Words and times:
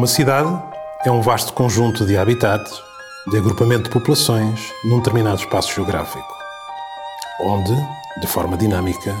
Uma 0.00 0.06
cidade 0.06 0.48
é 1.04 1.10
um 1.10 1.20
vasto 1.20 1.52
conjunto 1.52 2.06
de 2.06 2.16
habitats, 2.16 2.72
de 3.30 3.36
agrupamento 3.36 3.82
de 3.82 3.90
populações 3.90 4.72
num 4.82 4.96
determinado 4.96 5.38
espaço 5.38 5.74
geográfico, 5.74 6.34
onde, 7.38 7.76
de 8.18 8.26
forma 8.26 8.56
dinâmica, 8.56 9.14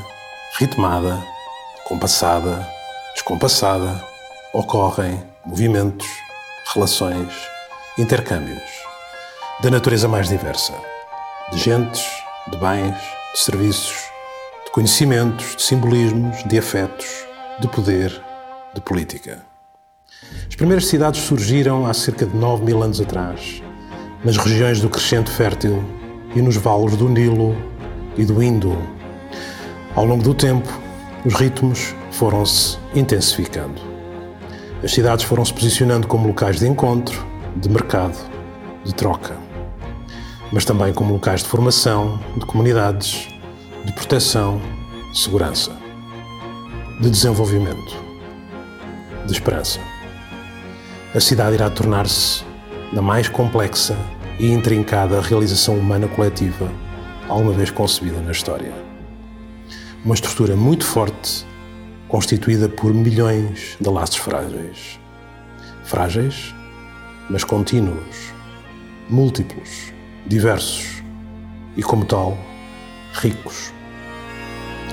ritmada, 0.58 1.22
compassada, 1.84 2.66
descompassada, 3.12 4.02
ocorrem 4.54 5.22
movimentos, 5.44 6.08
relações, 6.72 7.30
intercâmbios, 7.98 8.62
da 9.60 9.68
natureza 9.68 10.08
mais 10.08 10.30
diversa, 10.30 10.72
de 11.52 11.58
gentes, 11.58 12.06
de 12.50 12.56
bens, 12.56 12.96
de 13.34 13.38
serviços, 13.38 14.08
de 14.64 14.70
conhecimentos, 14.70 15.56
de 15.56 15.62
simbolismos, 15.62 16.42
de 16.44 16.58
afetos, 16.58 17.26
de 17.58 17.68
poder, 17.68 18.24
de 18.72 18.80
política. 18.80 19.49
As 20.50 20.56
primeiras 20.56 20.88
cidades 20.88 21.22
surgiram 21.22 21.86
há 21.86 21.94
cerca 21.94 22.26
de 22.26 22.36
9 22.36 22.64
mil 22.64 22.82
anos 22.82 23.00
atrás, 23.00 23.62
nas 24.24 24.36
regiões 24.36 24.80
do 24.80 24.90
crescente 24.90 25.30
fértil 25.30 25.82
e 26.34 26.42
nos 26.42 26.56
vales 26.56 26.96
do 26.96 27.08
Nilo 27.08 27.56
e 28.18 28.24
do 28.24 28.42
Indo. 28.42 28.76
Ao 29.94 30.04
longo 30.04 30.24
do 30.24 30.34
tempo, 30.34 30.68
os 31.24 31.34
ritmos 31.34 31.94
foram-se 32.10 32.76
intensificando. 32.96 33.80
As 34.82 34.90
cidades 34.90 35.24
foram 35.24 35.44
se 35.44 35.54
posicionando 35.54 36.08
como 36.08 36.26
locais 36.26 36.58
de 36.58 36.66
encontro, 36.66 37.24
de 37.54 37.68
mercado, 37.68 38.18
de 38.84 38.92
troca, 38.92 39.36
mas 40.52 40.64
também 40.64 40.92
como 40.92 41.12
locais 41.12 41.44
de 41.44 41.48
formação, 41.48 42.20
de 42.36 42.44
comunidades, 42.44 43.28
de 43.84 43.92
proteção, 43.92 44.60
de 45.12 45.18
segurança, 45.18 45.70
de 47.00 47.08
desenvolvimento, 47.08 47.96
de 49.24 49.32
esperança. 49.32 49.89
A 51.12 51.18
cidade 51.18 51.56
irá 51.56 51.68
tornar-se 51.68 52.44
na 52.92 53.02
mais 53.02 53.28
complexa 53.28 53.96
e 54.38 54.52
intrincada 54.52 55.20
realização 55.20 55.76
humana 55.76 56.06
coletiva 56.06 56.70
alguma 57.28 57.52
vez 57.52 57.68
concebida 57.68 58.20
na 58.20 58.30
história. 58.30 58.72
Uma 60.04 60.14
estrutura 60.14 60.54
muito 60.54 60.84
forte 60.84 61.44
constituída 62.06 62.68
por 62.68 62.94
milhões 62.94 63.76
de 63.80 63.88
laços 63.88 64.18
frágeis. 64.18 65.00
Frágeis, 65.82 66.54
mas 67.28 67.42
contínuos, 67.42 68.32
múltiplos, 69.08 69.92
diversos 70.24 71.02
e, 71.76 71.82
como 71.82 72.04
tal, 72.04 72.38
ricos, 73.14 73.72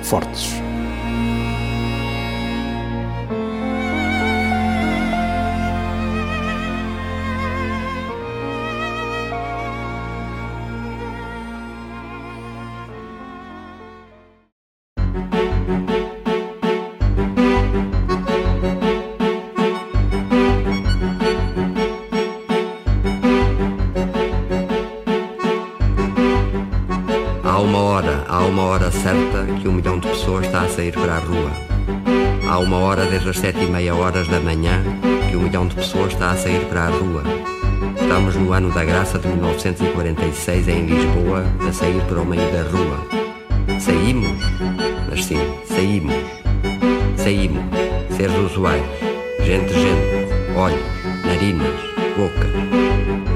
fortes. 0.02 0.52
Sair 30.78 30.92
para 30.92 31.16
a 31.16 31.20
rua. 31.20 31.52
Há 32.48 32.60
uma 32.60 32.78
hora 32.78 33.06
desde 33.08 33.30
as 33.30 33.40
sete 33.40 33.64
e 33.64 33.66
meia 33.66 33.96
horas 33.96 34.28
da 34.28 34.40
manhã 34.40 34.84
que 35.28 35.36
um 35.36 35.42
milhão 35.42 35.68
de 35.68 35.74
pessoas 35.74 36.14
está 36.14 36.32
a 36.32 36.38
sair 36.38 36.64
para 36.66 36.84
a 36.84 36.90
rua. 36.90 37.24
Estamos 38.00 38.36
no 38.36 38.54
ano 38.54 38.72
da 38.72 38.86
graça 38.86 39.18
de 39.18 39.28
1946 39.28 40.68
em 40.68 40.86
Lisboa, 40.86 41.44
a 41.68 41.74
sair 41.74 42.00
para 42.04 42.22
o 42.22 42.26
meio 42.26 42.50
da 42.52 42.62
rua. 42.62 43.00
Saímos? 43.80 44.38
Mas 45.10 45.26
sim, 45.26 45.40
saímos. 45.66 46.14
Saímos. 47.16 47.64
Seres 48.16 48.38
usuários. 48.38 48.86
Gente, 49.44 49.74
gente. 49.74 50.56
Olhos, 50.56 50.80
narinas, 51.26 51.76
boca. 52.16 53.27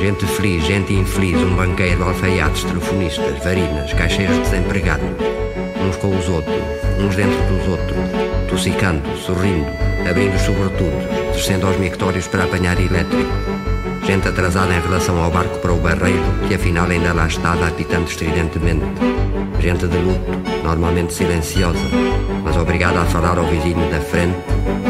Gente 0.00 0.26
feliz, 0.26 0.64
gente 0.64 0.92
infeliz, 0.94 1.36
um 1.36 1.56
banqueiro, 1.56 2.04
alfaiates, 2.04 2.64
telefonistas, 2.64 3.42
varinas, 3.42 3.92
caixeiros 3.94 4.38
desempregados 4.38 5.36
uns 5.86 5.96
com 5.96 6.16
os 6.16 6.28
outros, 6.28 6.56
uns 6.98 7.14
dentro 7.14 7.38
dos 7.46 7.68
outros, 7.68 7.96
tossicando, 8.48 9.02
sorrindo, 9.18 9.66
abrindo 10.08 10.38
sobretudo, 10.38 11.32
descendo 11.32 11.66
aos 11.66 11.76
mictórios 11.78 12.26
para 12.26 12.44
apanhar 12.44 12.78
elétrico. 12.78 13.30
Gente 14.04 14.28
atrasada 14.28 14.74
em 14.74 14.80
relação 14.80 15.22
ao 15.22 15.30
barco 15.30 15.58
para 15.58 15.72
o 15.72 15.76
barreiro, 15.76 16.22
que 16.46 16.54
afinal 16.54 16.86
ainda 16.86 17.12
lá 17.12 17.26
está, 17.26 17.52
apitando 17.52 18.08
estridentemente. 18.08 18.84
Gente 19.60 19.86
de 19.86 19.98
luto, 19.98 20.62
normalmente 20.62 21.12
silenciosa, 21.12 21.78
mas 22.44 22.56
obrigada 22.56 23.00
a 23.00 23.04
falar 23.04 23.38
ao 23.38 23.46
vizinho 23.46 23.90
da 23.90 24.00
frente, 24.00 24.36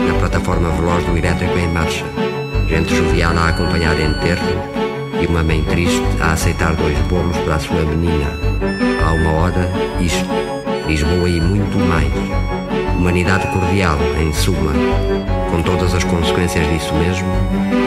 na 0.07 0.19
plataforma 0.19 0.71
veloz 0.71 1.05
do 1.05 1.17
elétrico 1.17 1.59
em 1.59 1.69
marcha. 1.73 2.05
Gente 2.69 2.95
jovial 2.95 3.37
a 3.39 3.49
acompanhar 3.49 3.99
enterros 3.99 4.76
e 5.21 5.27
uma 5.27 5.43
mãe 5.43 5.63
triste 5.65 6.03
a 6.21 6.33
aceitar 6.33 6.75
dois 6.77 6.99
bolos 7.09 7.37
para 7.39 7.57
a 7.57 7.59
sua 7.59 7.83
menina. 7.83 8.27
Há 9.05 9.13
uma 9.13 9.33
hora, 9.33 9.71
isto. 10.01 10.27
Lisboa 10.87 11.29
e 11.29 11.41
muito 11.41 11.79
mais. 11.79 12.13
Humanidade 12.97 13.47
cordial, 13.49 13.99
em 14.21 14.33
suma, 14.33 14.73
com 15.51 15.63
todas 15.63 15.95
as 15.95 16.05
consequências 16.05 16.67
disso 16.69 16.95
mesmo, 16.95 17.29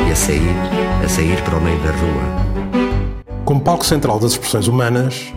e 0.07 0.11
a 0.11 0.15
sair, 0.15 0.55
a 1.03 1.07
sair 1.07 1.41
para 1.43 1.57
o 1.57 1.61
meio 1.61 1.79
da 1.79 1.91
rua. 1.91 3.43
Como 3.45 3.61
palco 3.61 3.85
central 3.85 4.19
das 4.19 4.33
expressões 4.33 4.67
humanas, 4.67 5.33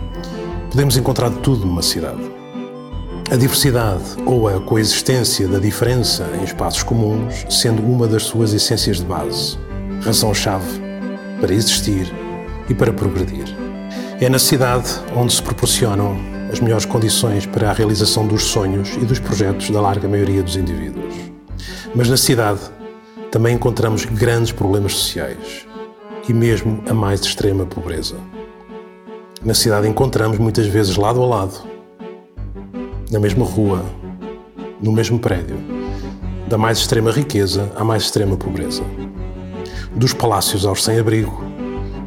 podemos 0.69 0.97
encontrar 0.97 1.31
tudo 1.31 1.65
numa 1.65 1.81
cidade. 1.81 2.21
A 3.31 3.35
diversidade 3.35 4.03
ou 4.25 4.47
a 4.47 4.59
coexistência 4.59 5.47
da 5.47 5.57
diferença 5.57 6.29
em 6.39 6.43
espaços 6.43 6.83
comuns 6.83 7.45
sendo 7.49 7.81
uma 7.81 8.07
das 8.07 8.23
suas 8.23 8.53
essências 8.53 8.97
de 8.97 9.05
base, 9.05 9.57
razão-chave 10.03 10.92
para 11.43 11.53
existir 11.53 12.09
e 12.69 12.73
para 12.73 12.93
progredir. 12.93 13.53
É 14.21 14.29
na 14.29 14.39
cidade 14.39 14.89
onde 15.13 15.33
se 15.33 15.43
proporcionam 15.43 16.17
as 16.49 16.61
melhores 16.61 16.85
condições 16.85 17.45
para 17.45 17.69
a 17.69 17.73
realização 17.73 18.25
dos 18.25 18.43
sonhos 18.43 18.95
e 18.95 19.03
dos 19.03 19.19
projetos 19.19 19.69
da 19.69 19.81
larga 19.81 20.07
maioria 20.07 20.41
dos 20.41 20.55
indivíduos. 20.55 21.13
Mas 21.93 22.07
na 22.07 22.15
cidade 22.15 22.61
também 23.29 23.55
encontramos 23.55 24.05
grandes 24.05 24.53
problemas 24.53 24.93
sociais 24.93 25.67
e 26.29 26.33
mesmo 26.33 26.81
a 26.89 26.93
mais 26.93 27.19
extrema 27.19 27.65
pobreza. 27.65 28.15
Na 29.43 29.53
cidade 29.53 29.85
encontramos 29.85 30.37
muitas 30.37 30.67
vezes 30.67 30.95
lado 30.95 31.21
a 31.21 31.25
lado, 31.25 31.55
na 33.11 33.19
mesma 33.19 33.43
rua, 33.43 33.83
no 34.81 34.93
mesmo 34.93 35.19
prédio, 35.19 35.57
da 36.47 36.57
mais 36.57 36.77
extrema 36.77 37.11
riqueza 37.11 37.69
à 37.75 37.83
mais 37.83 38.03
extrema 38.03 38.37
pobreza. 38.37 38.81
Dos 39.95 40.11
palácios 40.11 40.65
aos 40.65 40.83
sem-abrigo, 40.83 41.43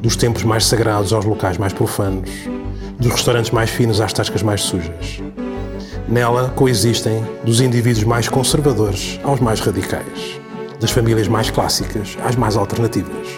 dos 0.03 0.17
templos 0.17 0.45
mais 0.45 0.67
sagrados 0.67 1.13
aos 1.13 1.25
locais 1.25 1.57
mais 1.57 1.73
profanos, 1.73 2.31
dos 2.99 3.13
restaurantes 3.13 3.53
mais 3.53 3.71
finos 3.71 4.01
às 4.01 4.13
tascas 4.13 4.43
mais 4.43 4.63
sujas. 4.63 5.23
Nela 6.09 6.51
coexistem 6.57 7.25
dos 7.45 7.61
indivíduos 7.61 8.05
mais 8.05 8.29
conservadores 8.29 9.21
aos 9.23 9.39
mais 9.39 9.61
radicais, 9.61 10.41
das 10.81 10.91
famílias 10.91 11.29
mais 11.29 11.49
clássicas 11.49 12.17
às 12.25 12.35
mais 12.35 12.57
alternativas, 12.57 13.29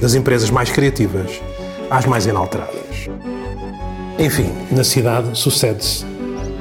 das 0.00 0.14
empresas 0.14 0.50
mais 0.50 0.70
criativas 0.70 1.40
às 1.90 2.04
mais 2.04 2.26
inalteradas. 2.26 3.08
Enfim, 4.18 4.52
na 4.70 4.84
cidade 4.84 5.36
sucede-se, 5.38 6.04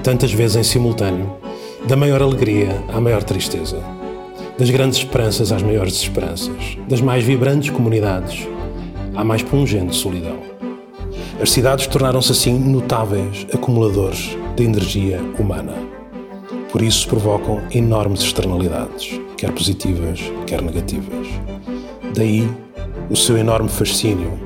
tantas 0.03 0.31
vezes 0.31 0.55
em 0.55 0.63
simultâneo, 0.63 1.35
da 1.85 1.97
maior 1.97 2.21
alegria 2.21 2.81
à 2.93 3.01
maior 3.01 3.23
tristeza, 3.23 3.77
das 4.57 4.69
grandes 4.69 4.99
esperanças 4.99 5.51
às 5.51 5.61
maiores 5.61 5.93
desesperanças, 5.93 6.77
das 6.87 7.01
mais 7.01 7.23
vibrantes 7.23 7.69
comunidades 7.69 8.47
à 9.13 9.23
mais 9.23 9.43
pungente 9.43 9.95
solidão. 9.95 10.37
As 11.41 11.51
cidades 11.51 11.87
tornaram-se 11.87 12.31
assim 12.31 12.57
notáveis 12.57 13.45
acumuladores 13.53 14.37
de 14.55 14.63
energia 14.63 15.19
humana. 15.37 15.73
Por 16.71 16.81
isso 16.81 17.07
provocam 17.07 17.61
enormes 17.71 18.21
externalidades, 18.21 19.19
quer 19.37 19.51
positivas, 19.51 20.21
quer 20.47 20.61
negativas. 20.61 21.27
Daí 22.13 22.49
o 23.09 23.15
seu 23.15 23.37
enorme 23.37 23.69
fascínio, 23.69 24.39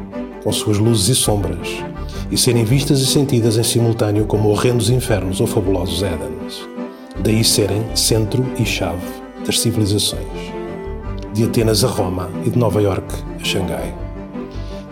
com 0.44 0.52
suas 0.52 0.80
luzes 0.80 1.10
e 1.10 1.16
sombras, 1.16 1.70
e 2.32 2.38
serem 2.38 2.64
vistas 2.64 3.00
e 3.02 3.06
sentidas 3.06 3.58
em 3.58 3.64
simultâneo 3.64 4.26
como 4.26 4.50
horrendos 4.50 4.90
infernos 4.90 5.40
ou 5.40 5.48
fabulosos 5.48 6.04
Édens. 6.04 6.68
Daí 7.20 7.44
serem 7.44 7.84
centro 7.96 8.46
e 8.60 8.66
chave 8.66 9.19
das 9.50 9.60
civilizações, 9.60 10.54
de 11.34 11.44
Atenas 11.44 11.84
a 11.84 11.88
Roma 11.88 12.30
e 12.46 12.50
de 12.50 12.58
Nova 12.58 12.82
York 12.82 13.14
a 13.40 13.44
Xangai 13.44 14.10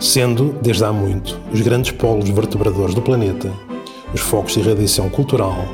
sendo, 0.00 0.54
desde 0.62 0.84
há 0.84 0.92
muito, 0.92 1.40
os 1.52 1.60
grandes 1.60 1.90
polos 1.90 2.28
vertebradores 2.28 2.94
do 2.94 3.02
planeta, 3.02 3.52
os 4.14 4.20
focos 4.20 4.52
de 4.54 4.60
irradiação 4.60 5.08
cultural, 5.10 5.66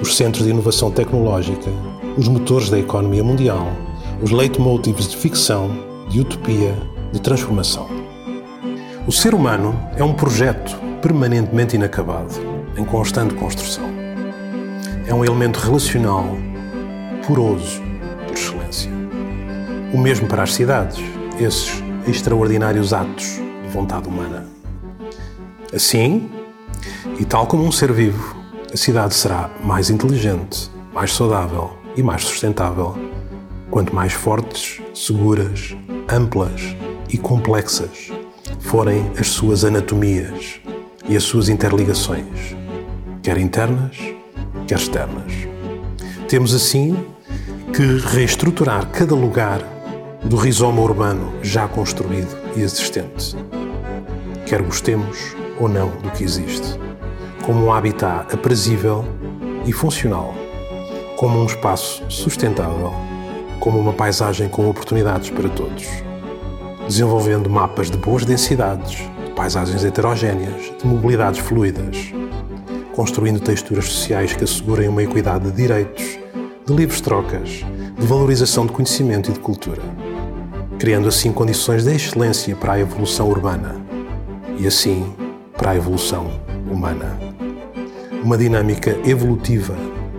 os 0.00 0.16
centros 0.16 0.44
de 0.44 0.50
inovação 0.50 0.90
tecnológica, 0.90 1.70
os 2.16 2.28
motores 2.28 2.68
da 2.68 2.78
economia 2.78 3.24
mundial, 3.24 3.66
os 4.20 4.30
leitmotivs 4.30 5.08
de 5.08 5.16
ficção, 5.16 5.70
de 6.08 6.20
utopia, 6.20 6.74
de 7.12 7.20
transformação. 7.20 7.88
O 9.06 9.12
ser 9.12 9.34
humano 9.34 9.74
é 9.96 10.04
um 10.04 10.12
projeto 10.12 10.78
permanentemente 11.00 11.74
inacabado, 11.74 12.34
em 12.76 12.84
constante 12.84 13.34
construção. 13.34 13.90
É 15.06 15.14
um 15.14 15.24
elemento 15.24 15.58
relacional 15.58 16.26
poroso. 17.26 17.91
O 19.92 19.98
mesmo 19.98 20.26
para 20.26 20.42
as 20.42 20.54
cidades, 20.54 20.98
esses 21.38 21.82
extraordinários 22.08 22.94
atos 22.94 23.38
de 23.62 23.68
vontade 23.68 24.08
humana. 24.08 24.46
Assim, 25.72 26.30
e 27.20 27.24
tal 27.26 27.46
como 27.46 27.64
um 27.64 27.70
ser 27.70 27.92
vivo, 27.92 28.34
a 28.72 28.76
cidade 28.76 29.14
será 29.14 29.50
mais 29.62 29.90
inteligente, 29.90 30.70
mais 30.94 31.12
saudável 31.12 31.76
e 31.94 32.02
mais 32.02 32.24
sustentável 32.24 32.96
quanto 33.70 33.94
mais 33.94 34.14
fortes, 34.14 34.80
seguras, 34.94 35.76
amplas 36.10 36.74
e 37.10 37.18
complexas 37.18 38.10
forem 38.60 39.10
as 39.18 39.28
suas 39.28 39.64
anatomias 39.64 40.60
e 41.06 41.16
as 41.16 41.22
suas 41.22 41.50
interligações, 41.50 42.56
quer 43.22 43.36
internas, 43.36 43.98
quer 44.66 44.78
externas. 44.78 45.32
Temos 46.28 46.54
assim 46.54 46.96
que 47.74 47.98
reestruturar 48.14 48.86
cada 48.88 49.14
lugar 49.14 49.62
do 50.24 50.36
rizoma 50.36 50.80
urbano 50.80 51.32
já 51.42 51.66
construído 51.66 52.36
e 52.56 52.62
existente, 52.62 53.36
quer 54.46 54.62
gostemos 54.62 55.34
ou 55.58 55.68
não 55.68 55.88
do 55.88 56.10
que 56.10 56.22
existe, 56.22 56.78
como 57.44 57.66
um 57.66 57.72
habitat 57.72 58.32
aprazível 58.32 59.04
e 59.66 59.72
funcional, 59.72 60.32
como 61.16 61.40
um 61.40 61.46
espaço 61.46 62.04
sustentável, 62.08 62.92
como 63.58 63.78
uma 63.78 63.92
paisagem 63.92 64.48
com 64.48 64.68
oportunidades 64.68 65.30
para 65.30 65.48
todos, 65.48 65.86
desenvolvendo 66.86 67.50
mapas 67.50 67.90
de 67.90 67.96
boas 67.96 68.24
densidades, 68.24 68.98
de 69.24 69.32
paisagens 69.34 69.84
heterogêneas, 69.84 70.72
de 70.80 70.86
mobilidades 70.86 71.40
fluidas, 71.40 72.12
construindo 72.94 73.40
texturas 73.40 73.86
sociais 73.86 74.34
que 74.34 74.44
assegurem 74.44 74.88
uma 74.88 75.02
equidade 75.02 75.50
de 75.50 75.56
direitos, 75.56 76.18
de 76.64 76.72
livres 76.72 77.00
trocas, 77.00 77.64
de 77.98 78.06
valorização 78.06 78.66
de 78.66 78.72
conhecimento 78.72 79.30
e 79.30 79.32
de 79.32 79.40
cultura, 79.40 79.82
criando 80.82 81.06
assim 81.06 81.30
condições 81.32 81.84
de 81.84 81.94
excelência 81.94 82.56
para 82.56 82.72
a 82.72 82.80
evolução 82.80 83.28
urbana 83.28 83.76
e 84.58 84.66
assim 84.66 85.14
para 85.56 85.70
a 85.70 85.76
evolução 85.76 86.28
humana. 86.68 87.16
Uma 88.20 88.36
dinâmica 88.36 88.98
evolutiva 89.04 89.76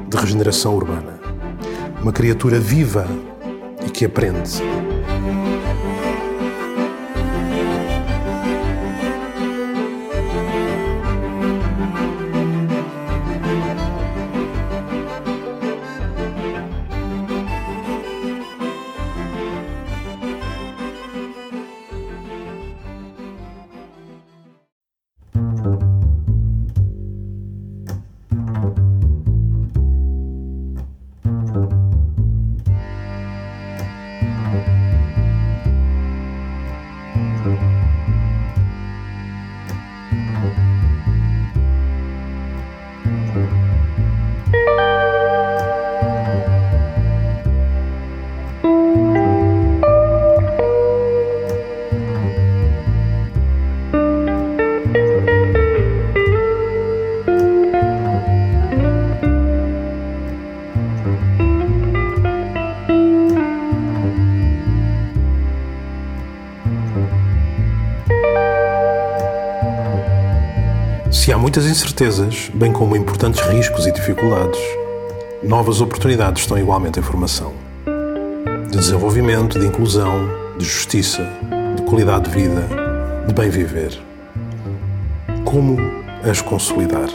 de 0.07 0.15
regeneração 0.15 0.73
urbana. 0.73 1.19
Uma 2.01 2.13
criatura 2.13 2.61
viva 2.61 3.05
e 3.85 3.89
que 3.89 4.05
aprende 4.05 4.63
há 71.33 71.37
muitas 71.37 71.65
incertezas, 71.65 72.51
bem 72.53 72.71
como 72.71 72.95
importantes 72.95 73.41
riscos 73.47 73.87
e 73.87 73.91
dificuldades, 73.91 74.59
novas 75.41 75.81
oportunidades 75.81 76.43
estão 76.43 76.59
igualmente 76.59 76.99
em 76.99 77.01
formação. 77.01 77.53
De 78.69 78.77
desenvolvimento, 78.77 79.59
de 79.59 79.65
inclusão, 79.65 80.29
de 80.59 80.65
justiça, 80.65 81.27
de 81.75 81.81
qualidade 81.83 82.29
de 82.29 82.35
vida, 82.35 82.67
de 83.27 83.33
bem 83.33 83.49
viver. 83.49 83.99
Como 85.43 85.77
as 86.23 86.39
consolidar? 86.39 87.09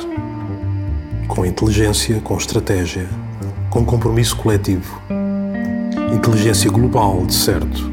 Com 1.28 1.46
inteligência, 1.46 2.20
com 2.20 2.36
estratégia, 2.36 3.06
com 3.70 3.84
compromisso 3.84 4.36
coletivo. 4.36 5.00
Inteligência 6.12 6.68
global, 6.72 7.24
de 7.24 7.34
certo, 7.34 7.88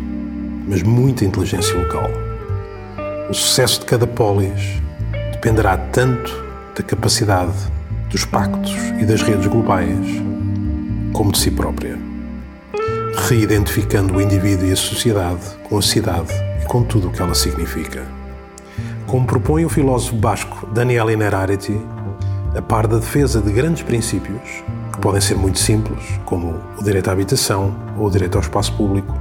mas 0.68 0.82
muita 0.82 1.24
inteligência 1.24 1.78
local. 1.78 2.10
O 3.30 3.34
sucesso 3.34 3.82
de 3.82 3.86
cada 3.86 4.08
polis 4.08 4.85
dependerá 5.46 5.78
tanto 5.78 6.44
da 6.76 6.82
capacidade 6.82 7.54
dos 8.10 8.26
pactos 8.26 8.74
e 9.00 9.06
das 9.06 9.22
redes 9.22 9.46
globais 9.46 10.08
como 11.14 11.32
de 11.32 11.38
si 11.38 11.52
própria, 11.52 12.00
reidentificando 13.28 14.16
o 14.16 14.22
indivíduo 14.22 14.68
e 14.68 14.72
a 14.72 14.76
sociedade 14.76 15.44
com 15.70 15.78
a 15.78 15.84
cidade 15.84 16.34
e 16.64 16.66
com 16.66 16.82
tudo 16.82 17.10
o 17.10 17.12
que 17.12 17.22
ela 17.22 17.36
significa. 17.36 18.08
Como 19.06 19.28
propõe 19.28 19.64
o 19.64 19.70
filósofo 19.70 20.16
basco 20.16 20.66
Daniel 20.74 21.12
Innerarity, 21.12 21.80
a 22.58 22.62
par 22.64 22.88
da 22.88 22.98
defesa 22.98 23.40
de 23.40 23.52
grandes 23.52 23.84
princípios, 23.84 24.64
que 24.94 25.00
podem 25.00 25.22
ser 25.22 25.36
muito 25.36 25.60
simples, 25.60 26.04
como 26.26 26.60
o 26.80 26.84
direito 26.84 27.08
à 27.08 27.14
habitação 27.14 27.76
ou 28.00 28.08
o 28.08 28.10
direito 28.10 28.34
ao 28.34 28.42
espaço 28.42 28.74
público, 28.74 29.16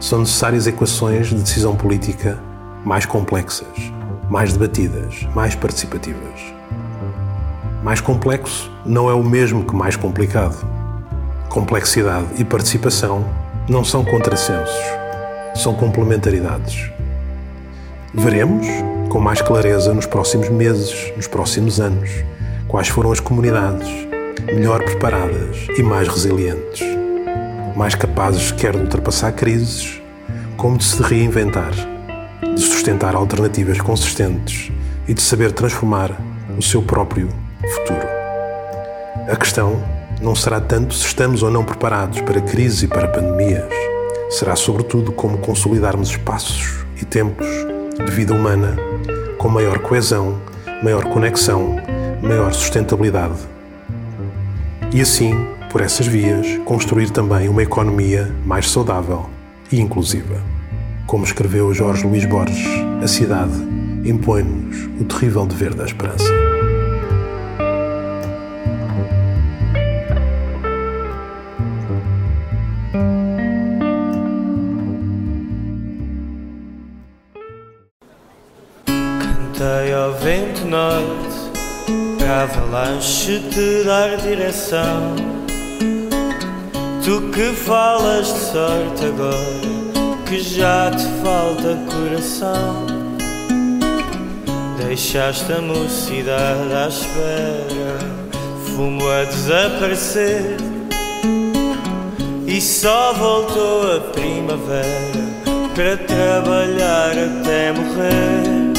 são 0.00 0.20
necessárias 0.20 0.66
equações 0.66 1.26
de 1.26 1.34
decisão 1.34 1.76
política 1.76 2.38
mais 2.86 3.04
complexas 3.04 3.97
mais 4.28 4.52
debatidas, 4.52 5.26
mais 5.34 5.54
participativas. 5.54 6.40
Mais 7.82 8.00
complexo 8.00 8.70
não 8.84 9.08
é 9.08 9.14
o 9.14 9.22
mesmo 9.22 9.64
que 9.64 9.74
mais 9.74 9.96
complicado. 9.96 10.66
Complexidade 11.48 12.26
e 12.36 12.44
participação 12.44 13.24
não 13.68 13.82
são 13.82 14.04
contrassensos, 14.04 14.76
são 15.54 15.74
complementaridades. 15.74 16.90
Veremos, 18.12 18.66
com 19.08 19.18
mais 19.18 19.40
clareza, 19.40 19.94
nos 19.94 20.06
próximos 20.06 20.50
meses, 20.50 21.12
nos 21.16 21.26
próximos 21.26 21.80
anos, 21.80 22.10
quais 22.66 22.88
foram 22.88 23.10
as 23.12 23.20
comunidades 23.20 23.88
melhor 24.46 24.82
preparadas 24.82 25.66
e 25.76 25.82
mais 25.82 26.08
resilientes, 26.08 26.82
mais 27.76 27.94
capazes 27.94 28.50
quer 28.52 28.72
de 28.72 28.82
ultrapassar 28.82 29.32
crises, 29.32 30.00
como 30.56 30.76
de 30.76 30.84
se 30.84 31.02
reinventar 31.02 31.72
de 32.58 32.64
sustentar 32.64 33.14
alternativas 33.14 33.80
consistentes 33.80 34.72
e 35.06 35.14
de 35.14 35.22
saber 35.22 35.52
transformar 35.52 36.20
o 36.58 36.60
seu 36.60 36.82
próprio 36.82 37.28
futuro. 37.74 38.08
A 39.30 39.36
questão 39.36 39.80
não 40.20 40.34
será 40.34 40.60
tanto 40.60 40.92
se 40.92 41.06
estamos 41.06 41.44
ou 41.44 41.52
não 41.52 41.64
preparados 41.64 42.20
para 42.20 42.40
crises 42.40 42.82
e 42.82 42.88
para 42.88 43.06
pandemias, 43.06 43.72
será 44.28 44.56
sobretudo 44.56 45.12
como 45.12 45.38
consolidarmos 45.38 46.10
espaços 46.10 46.84
e 47.00 47.04
tempos 47.04 47.46
de 48.04 48.10
vida 48.10 48.34
humana 48.34 48.76
com 49.38 49.48
maior 49.48 49.78
coesão, 49.78 50.40
maior 50.82 51.04
conexão, 51.04 51.76
maior 52.20 52.52
sustentabilidade. 52.52 53.38
E 54.92 55.00
assim, 55.00 55.46
por 55.70 55.80
essas 55.80 56.08
vias, 56.08 56.58
construir 56.64 57.10
também 57.10 57.48
uma 57.48 57.62
economia 57.62 58.34
mais 58.44 58.68
saudável 58.68 59.30
e 59.70 59.80
inclusiva. 59.80 60.57
Como 61.08 61.24
escreveu 61.24 61.72
Jorge 61.72 62.06
Luís 62.06 62.26
Borges, 62.26 62.66
a 63.02 63.08
cidade 63.08 63.54
impõe-nos 64.04 65.00
o 65.00 65.04
terrível 65.06 65.46
dever 65.46 65.72
da 65.72 65.86
esperança. 65.86 66.30
Cantei 78.84 79.94
ao 79.94 80.12
vento 80.12 80.66
norte, 80.66 82.18
para 82.18 82.42
avalanche 82.42 83.40
te 83.48 83.84
dar 83.84 84.18
direção. 84.18 85.16
Tu 87.02 87.30
que 87.30 87.54
falas 87.54 88.26
de 88.26 88.40
sorte 88.40 89.06
agora, 89.06 89.87
que 90.28 90.40
já 90.40 90.90
te 90.90 91.04
falta 91.22 91.78
coração. 91.90 92.86
Deixaste 94.76 95.50
a 95.52 95.62
mocidade 95.62 96.74
à 96.74 96.88
espera, 96.88 97.98
fumo 98.66 99.08
a 99.08 99.24
desaparecer. 99.24 100.56
E 102.46 102.60
só 102.60 103.14
voltou 103.14 103.96
a 103.96 104.00
primavera 104.00 105.28
para 105.74 105.96
trabalhar 105.96 107.12
até 107.12 107.72
morrer. 107.72 108.72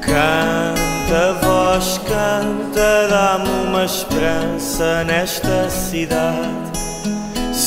Canta, 0.00 1.32
voz, 1.42 1.98
canta, 2.06 3.08
dá-me 3.08 3.68
uma 3.68 3.84
esperança 3.84 5.02
nesta 5.04 5.68
cidade. 5.70 6.59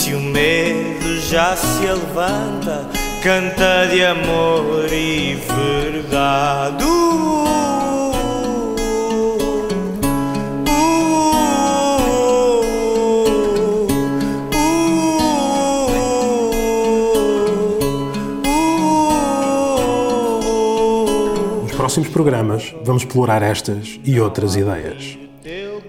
Se 0.04 0.14
o 0.14 0.20
medo 0.20 1.18
já 1.30 1.56
se 1.56 1.86
levanta, 1.86 2.90
canta 3.24 3.86
de 3.86 4.04
amor 4.04 4.92
e 4.92 5.36
verdade. 5.36 6.84
Nos 21.62 21.72
próximos 21.72 22.10
programas 22.10 22.76
vamos 22.84 23.04
explorar 23.04 23.42
estas 23.42 24.02
e 24.04 24.20
outras 24.20 24.58
ideias, 24.58 25.18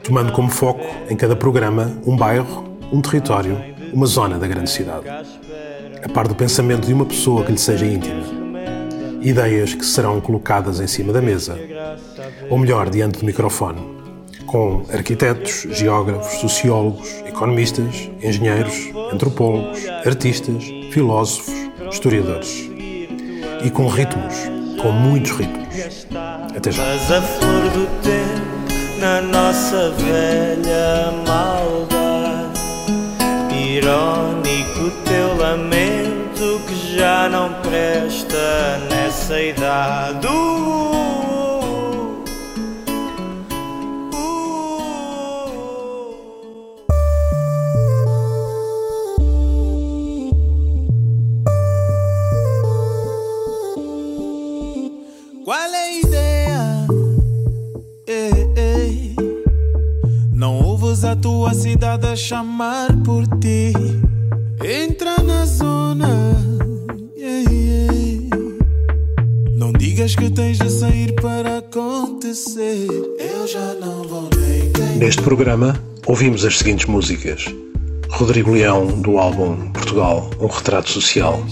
tomando 0.04 0.30
como 0.30 0.48
foco 0.48 0.86
em 1.10 1.16
cada 1.16 1.34
programa 1.34 1.98
um 2.06 2.16
bairro, 2.16 2.78
um 2.92 3.00
território, 3.00 3.73
uma 3.94 4.06
zona 4.06 4.38
da 4.38 4.46
grande 4.46 4.70
cidade, 4.70 5.06
a 6.02 6.08
par 6.08 6.26
do 6.26 6.34
pensamento 6.34 6.86
de 6.86 6.92
uma 6.92 7.06
pessoa 7.06 7.44
que 7.44 7.52
lhe 7.52 7.58
seja 7.58 7.86
íntima. 7.86 8.22
Ideias 9.22 9.72
que 9.72 9.86
serão 9.86 10.20
colocadas 10.20 10.80
em 10.80 10.86
cima 10.86 11.12
da 11.12 11.22
mesa, 11.22 11.58
ou 12.50 12.58
melhor, 12.58 12.90
diante 12.90 13.20
do 13.20 13.24
microfone, 13.24 13.80
com 14.46 14.84
arquitetos, 14.92 15.66
geógrafos, 15.70 16.40
sociólogos, 16.40 17.08
economistas, 17.24 18.10
engenheiros, 18.22 18.74
antropólogos, 19.12 19.86
artistas, 20.04 20.64
filósofos, 20.90 21.54
historiadores. 21.90 22.68
E 23.64 23.70
com 23.70 23.86
ritmos, 23.86 24.34
com 24.82 24.90
muitos 24.90 25.30
ritmos. 25.30 26.06
Até 26.54 26.70
já. 26.70 26.82
A 26.82 27.22
flor 27.22 27.62
do 27.70 27.86
tempo 28.02 29.00
na 29.00 29.22
nossa 29.22 29.90
velha. 29.92 32.03
Irónico 33.84 34.90
teu 35.04 35.36
lamento 35.36 36.58
que 36.66 36.96
já 36.96 37.28
não 37.28 37.52
presta 37.60 38.78
nessa 38.88 39.38
idade. 39.38 40.26
Uh, 40.26 40.30
uh. 44.14 44.64
Qual 55.44 55.58
é 55.58 55.76
a 55.76 55.92
ideia? 55.92 56.86
Ei, 58.06 58.32
ei. 58.56 59.14
Não 60.32 60.62
ouves 60.62 61.04
a 61.04 61.14
tua 61.14 61.52
cidade 61.52 62.06
a 62.06 62.16
chamar 62.16 62.88
por 63.04 63.26
ti. 63.26 63.33
Entra 64.64 65.22
na 65.22 65.44
zona. 65.44 66.08
Ei, 67.14 67.44
ei. 67.90 68.28
Não 69.52 69.70
digas 69.70 70.16
que 70.16 70.30
tens 70.30 70.56
de 70.58 70.70
sair 70.70 71.12
para 71.20 71.58
acontecer. 71.58 72.86
Eu 73.18 73.46
já 73.46 73.74
não 73.74 74.02
vou 74.04 74.30
nem- 74.34 74.96
Neste 74.96 75.20
programa, 75.20 75.78
ouvimos 76.06 76.42
as 76.46 76.56
seguintes 76.56 76.86
músicas: 76.86 77.44
Rodrigo 78.08 78.52
Leão, 78.52 78.86
do 79.02 79.18
álbum 79.18 79.70
Portugal, 79.72 80.30
um 80.40 80.46
retrato 80.46 80.88
social, 80.88 81.44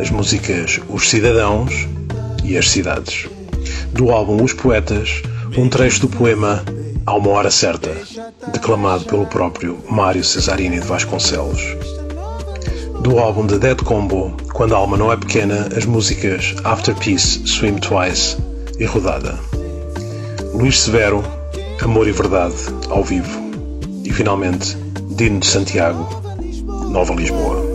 as 0.00 0.10
músicas 0.10 0.80
Os 0.88 1.08
Cidadãos 1.08 1.86
e 2.42 2.56
As 2.58 2.68
Cidades. 2.68 3.28
Do 3.92 4.10
álbum 4.10 4.42
Os 4.42 4.52
Poetas, 4.52 5.22
um 5.56 5.68
trecho 5.68 6.00
do 6.00 6.08
poema 6.08 6.64
Há 7.04 7.14
uma 7.14 7.30
Hora 7.30 7.50
Certa, 7.50 7.90
declamado 8.52 9.04
pelo 9.04 9.26
próprio 9.26 9.78
Mário 9.90 10.22
Cesarini 10.22 10.78
de 10.78 10.86
Vasconcelos. 10.86 11.60
Do 13.00 13.18
álbum 13.18 13.46
The 13.46 13.58
Dead 13.58 13.82
Combo, 13.82 14.36
Quando 14.52 14.74
a 14.74 14.78
Alma 14.78 14.96
Não 14.96 15.12
É 15.12 15.16
Pequena, 15.16 15.68
as 15.76 15.84
músicas 15.84 16.54
After 16.62 16.94
Peace, 16.94 17.46
Swim 17.46 17.76
Twice 17.76 18.36
e 18.78 18.84
Rodada. 18.84 19.38
Luís 20.54 20.80
Severo, 20.80 21.24
Amor 21.82 22.06
e 22.06 22.12
Verdade, 22.12 22.54
ao 22.88 23.02
vivo. 23.02 23.40
E 24.04 24.12
finalmente, 24.12 24.76
Dino 25.16 25.40
de 25.40 25.46
Santiago, 25.46 26.08
Nova 26.88 27.14
Lisboa. 27.14 27.71